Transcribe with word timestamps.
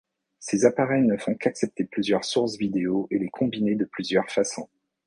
Ces 0.39 0.65
appareils 0.65 1.03
ne 1.05 1.15
font 1.15 1.35
qu'accepter 1.35 1.83
plusieurs 1.83 2.25
sources 2.25 2.57
vidéo 2.57 3.07
et 3.11 3.19
les 3.19 3.29
combiner 3.29 3.75
de 3.75 3.85
plusieurs 3.85 4.31
façons. 4.31 4.67